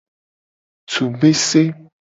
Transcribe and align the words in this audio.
Tsu 0.87 1.05
bese. 1.19 1.63